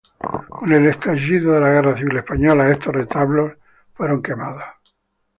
[0.49, 3.53] Con el estallido de la guerra civil española estos retablos
[3.93, 4.63] fueron quemados.